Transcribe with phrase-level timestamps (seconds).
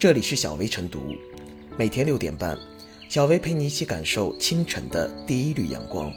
[0.00, 1.14] 这里是小薇晨读，
[1.76, 2.58] 每天六点半，
[3.10, 6.10] 小薇陪你一起感受清晨的第一缕阳光。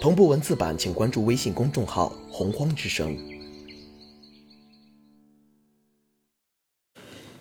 [0.00, 3.18] 同步文字版，请关注微信公众号“洪荒之声”。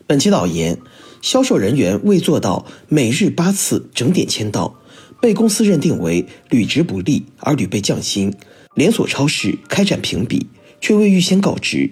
[0.07, 0.75] 本期导言：
[1.21, 4.80] 销售人员未做到每日八次整点签到，
[5.21, 8.34] 被公司认定为履职不力而屡被降薪。
[8.73, 10.48] 连锁超市开展评比，
[10.82, 11.91] 却未预先告知。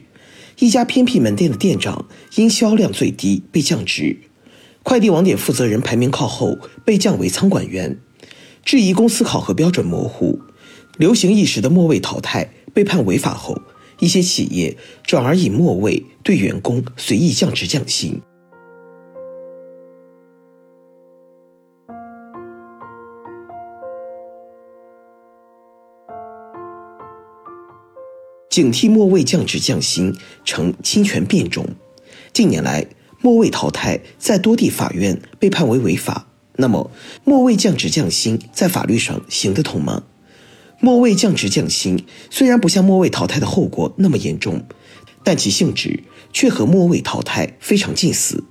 [0.60, 4.18] 一家偏僻门店的店长因销量最低被降职，
[4.84, 8.00] 快递网点负责人排名靠后被降为仓管员，
[8.64, 10.40] 质疑公司考核标准模糊，
[10.98, 13.62] 流行一时的末位淘汰被判违法后，
[14.00, 18.22] 一些企业转而以末位对员工随意降职降薪。
[28.56, 31.68] 警惕末位降职降薪成侵权变种。
[32.32, 32.88] 近年来，
[33.20, 36.30] 末位淘汰在多地法院被判为违法。
[36.56, 36.90] 那么，
[37.26, 40.04] 末位降职降薪在法律上行得通吗？
[40.80, 44.64] 末位降职降薪虽然不像末位淘汰的后果那么严重，
[45.22, 48.46] 但其性质却和末位淘汰非常近似。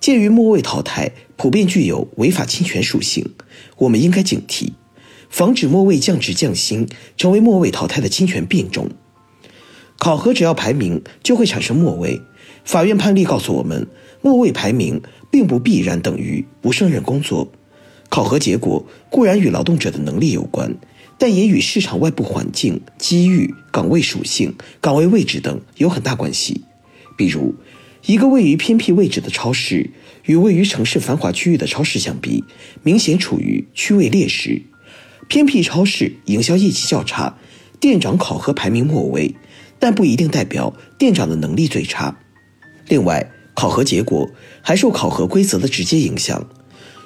[0.00, 3.32] 鉴于末位淘汰普遍具有违法侵权属性，
[3.76, 4.72] 我们应该警惕，
[5.28, 8.90] 防止末位降职降薪成为末位淘汰的侵权变种。
[10.00, 12.22] 考核只要排名就会产生末位，
[12.64, 13.86] 法院判例告诉我们，
[14.22, 17.52] 末位排名并不必然等于不胜任工作。
[18.08, 20.74] 考核结果固然与劳动者的能力有关，
[21.18, 26.62] 但也与市场外部环境、机遇、岗位属性、岗位位置等有很大关系。
[27.18, 27.54] 比如，
[28.06, 29.90] 一个位于偏僻位置的超市
[30.24, 32.42] 与位于城市繁华区域的超市相比，
[32.82, 34.62] 明显处于区位劣势。
[35.28, 37.36] 偏僻超市营销业绩较差，
[37.78, 39.34] 店长考核排名末位。
[39.80, 42.16] 但不一定代表店长的能力最差。
[42.86, 44.30] 另外，考核结果
[44.62, 46.48] 还受考核规则的直接影响。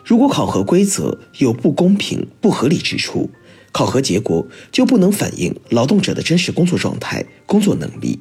[0.05, 3.31] 如果考核规则有不公平、不合理之处，
[3.73, 8.21] 考核结果就不能反映劳动者的真实工作状态、工作能力，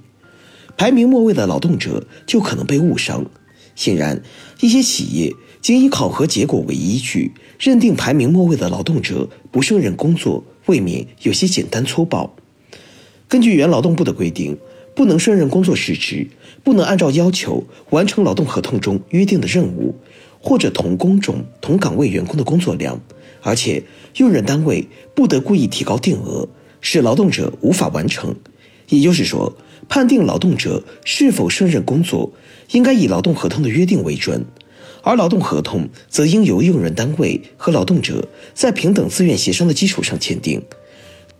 [0.77, 3.25] 排名末位的劳动者就可能被误伤。
[3.75, 4.21] 显然，
[4.61, 12.35] 一些企业仅以考核结果为依据，认定排名末位的劳动者不胜任工作，未免有些简单粗暴。
[13.33, 14.59] 根据原劳动部的规定，
[14.93, 16.27] 不能胜任工作时职，
[16.63, 19.95] 不能按照要求完成劳动合同中约定的任务，
[20.39, 23.01] 或者同工种同岗位员工的工作量，
[23.41, 23.81] 而且
[24.17, 26.47] 用人单位不得故意提高定额，
[26.79, 28.35] 使劳动者无法完成。
[28.89, 29.57] 也就是说，
[29.89, 32.31] 判定劳动者是否胜任工作，
[32.73, 34.45] 应该以劳动合同的约定为准，
[35.01, 40.61] 而劳动合同则应由用人单位和劳动者在平等自愿协商的基础上签订。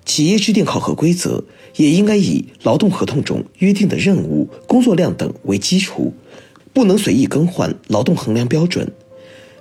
[0.06, 1.44] 企业制定考核规则，
[1.78, 6.14] 也应该以劳动合同中约定的任务、工作量等为基础，
[6.74, 8.92] 不能随意更换劳动衡量标准。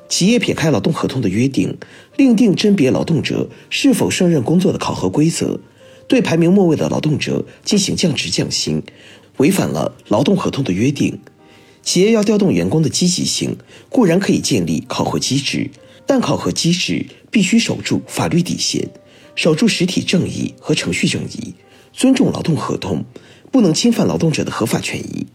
[0.09, 1.79] 企业撇开劳动合同的约定，
[2.17, 5.59] 另定甄别劳动者是否胜任工作的考核规则，
[6.07, 8.83] 对排名末位的劳动者进行降职降薪，
[9.39, 11.19] 违反了劳动合同的约定。
[11.83, 13.57] 企业要调动员工的积极性，
[13.89, 15.71] 固然可以建立考核机制，
[16.07, 18.91] 但考核机制必须守住法律底线。
[19.35, 21.55] 守住实体正义和程序正义，
[21.93, 23.05] 尊重劳动合同，
[23.51, 25.27] 不能侵犯劳动者的合法权益。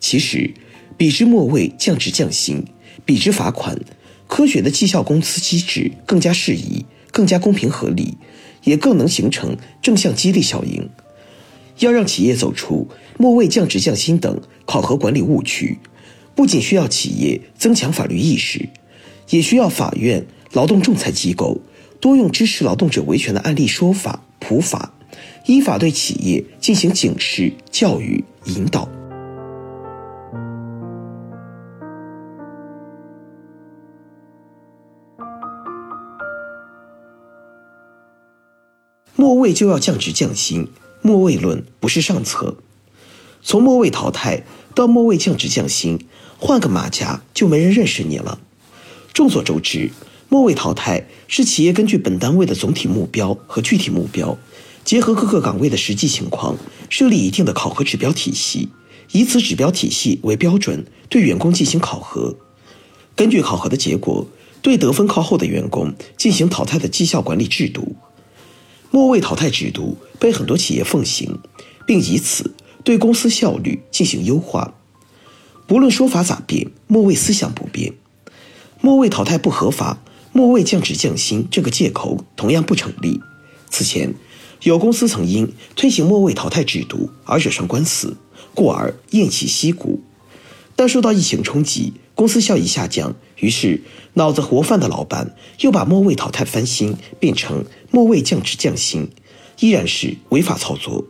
[0.00, 0.54] 其实，
[0.96, 2.64] 比之末位降职降薪，
[3.04, 3.78] 比之罚款，
[4.26, 8.16] 科学的绩效工资机制更加适宜，更加公平合理，
[8.64, 10.88] 也更能形成正向激励效应。
[11.78, 12.88] 要让企业走出
[13.18, 15.78] 末位降职降薪等考核管理误区，
[16.34, 18.68] 不仅需要企业增强法律意识，
[19.30, 21.60] 也需要法院、劳动仲裁机构。
[22.02, 24.92] 多用支持劳动者维权的案例说法普法，
[25.46, 28.88] 依法对企业进行警示、教育、引导。
[39.14, 40.66] 末位就要降职降薪，
[41.02, 42.56] 末位论不是上策。
[43.42, 44.42] 从末位淘汰
[44.74, 46.04] 到末位降职降薪，
[46.40, 48.40] 换个马甲就没人认识你了。
[49.12, 49.92] 众所周知。
[50.32, 54.38] 末位淘汰是企业根据本单位的总体目标和具体目标，
[54.82, 56.56] 结合各个岗位的实际情况，
[56.88, 58.70] 设立一定的考核指标体系，
[59.10, 62.34] 以此指标体系为标准，对员工进行考核。
[63.14, 64.26] 根据考核的结果，
[64.62, 67.94] 对得分靠后的员工进行淘汰的绩效管理制度。
[68.90, 71.40] 末位淘汰制度被很多企业奉行，
[71.86, 74.72] 并以此对公司效率进行优化。
[75.66, 77.92] 不论说法咋变，末位思想不变。
[78.80, 79.98] 末位淘汰不合法。
[80.32, 83.20] 末位降职降薪这个借口同样不成立。
[83.70, 84.14] 此前，
[84.62, 88.16] 有公司曾因推行末位淘汰制度而惹上官司，
[88.54, 90.00] 故而偃旗息鼓。
[90.74, 93.82] 但受到疫情冲击，公司效益下降，于是
[94.14, 99.10] 脑子活泛的老板又把末位淘汰翻新，变成末位降职降薪，
[99.60, 101.04] 依然是违法操作。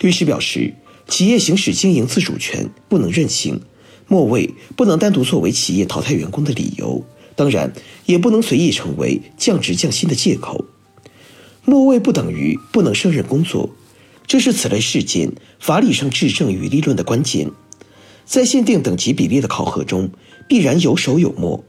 [0.00, 0.74] 律师表示，
[1.06, 3.60] 企业行使经营自主权不能任性，
[4.08, 7.04] 末位不能单独作为企业淘汰员工的理由，
[7.40, 7.72] 当然
[8.04, 10.66] 也不能随意成为降职降薪的借口。
[11.64, 13.70] 末位不等于不能胜任工作，
[14.26, 17.50] 这是此类事件法理上质证与立论的关键。
[18.26, 20.10] 在限定等级比例的考核中，
[20.46, 21.64] 必然有首有末。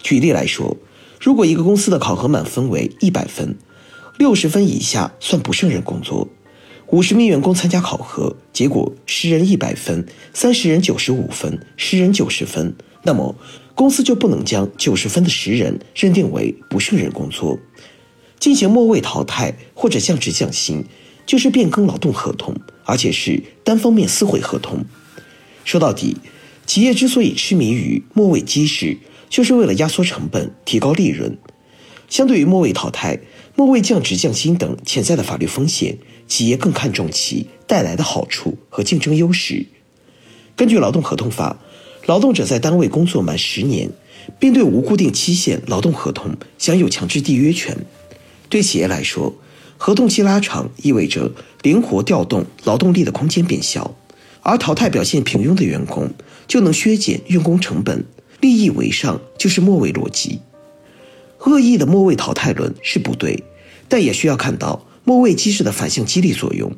[0.00, 0.76] 举例来说，
[1.20, 3.56] 如果一个公司的考核满分为一百分，
[4.18, 6.28] 六十分以下算不胜任工作。
[6.88, 10.04] 五十名员工参加考核，结果十人一百分，
[10.34, 12.74] 三十人九十五分，十人九十分，
[13.04, 13.36] 那么
[13.74, 17.58] 公司就不能将九十分的十人认定为不胜任工作，
[18.38, 20.84] 进行末位淘汰或者降职降薪，
[21.24, 22.54] 就是变更劳动合同，
[22.84, 24.84] 而且是单方面撕毁合同。
[25.64, 26.16] 说到底，
[26.66, 28.98] 企业之所以痴迷于末位机制，
[29.30, 31.38] 就是为了压缩成本、提高利润。
[32.08, 33.20] 相对于末位淘汰、
[33.56, 35.96] 末位降职降薪等潜在的法律风险，
[36.28, 39.64] 企业更看重其带来的好处和竞争优势。
[40.54, 41.58] 根据劳动合同法，
[42.06, 43.90] 劳动者在单位工作满十年，
[44.38, 47.76] 并对无固定期限劳动合同享有强制缔约权。
[48.48, 49.34] 对企业来说，
[49.78, 51.32] 合同期拉长意味着
[51.62, 53.94] 灵活调动劳动力的空间变小。
[54.44, 56.10] 而淘汰表现平庸的员工，
[56.48, 58.04] 就能削减用工成本，
[58.40, 60.40] 利益为上就是末位逻辑。
[61.44, 63.44] 恶意的末位淘汰论是不对，
[63.88, 66.72] 但也需要看到末位机制的反向激励作用。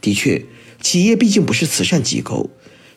[0.00, 0.44] 的确，
[0.80, 2.50] 企业毕竟不是慈善机构，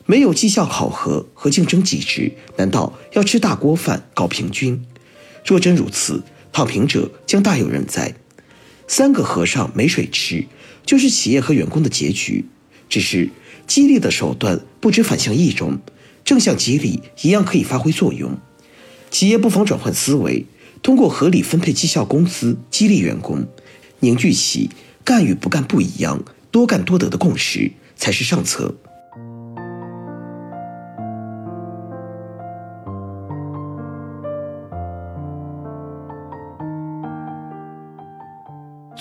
[0.06, 4.82] 没有绩效考核和竞争机制，难道要吃大锅饭搞平均？
[5.44, 6.22] 若真如此，
[6.52, 8.14] 躺平者将大有人在。
[8.88, 10.46] 三个和尚没水吃，
[10.84, 12.46] 就是企业和员工的结局。
[12.88, 13.30] 只是。
[13.66, 15.80] 激励的手段不止反向一种，
[16.24, 18.38] 正向激励一样可以发挥作用。
[19.10, 20.46] 企业不妨转换思维，
[20.84, 23.44] 通过合理分配绩效工资激励员工，
[23.98, 24.70] 凝聚起
[25.02, 28.76] 干与不干不一样、多干多得的共识，才是上策。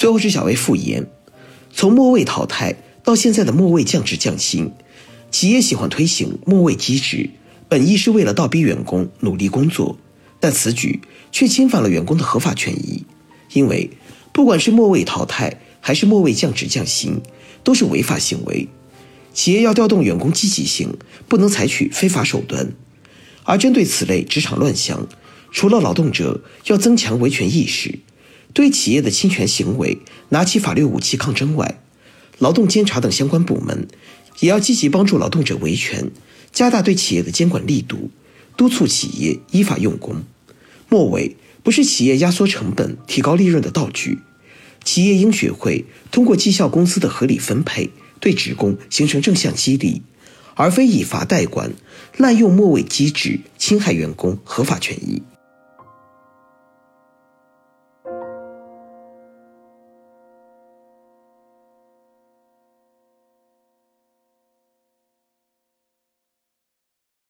[0.05, 1.07] 最后是小薇复言，
[1.73, 2.75] 从末位淘汰。
[3.03, 4.71] 到现在的末位降职降薪，
[5.31, 7.31] 企业喜欢推行末位机制，
[7.67, 9.97] 本意是为了倒逼员工努力工作，
[10.39, 13.03] 但此举却侵犯了员工的合法权益。
[13.53, 13.89] 因为
[14.31, 17.19] 不管是末位淘汰还是末位降职降薪，
[17.63, 18.67] 都是违法行为。
[19.33, 20.95] 企业要调动员工积极性，
[21.27, 22.73] 不能采取非法手段。
[23.43, 25.07] 而针对此类职场乱象，
[25.49, 27.97] 除了劳动者要增强维权意识，
[28.55, 29.97] 对企业的侵权行为
[30.29, 31.81] 拿起法律武器抗争外，
[32.39, 33.89] 劳动监察等相关部门
[34.39, 36.09] 也要积极帮助劳动者维权，
[36.53, 38.09] 加大对企业的监管力度，
[38.55, 40.23] 督促企业依法用工。
[40.87, 44.19] 末尾不是企业压缩成本、提高利润的道具，
[44.85, 47.89] 企业应学会通过绩效工资的合理分配，
[48.21, 50.01] 对职工形成正向激励，
[50.53, 51.73] 而非以罚代管、
[52.15, 55.21] 滥用末尾机制，侵害员工合法权益。